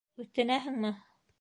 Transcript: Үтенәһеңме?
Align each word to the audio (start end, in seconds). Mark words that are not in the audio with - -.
Үтенәһеңме? 0.23 0.93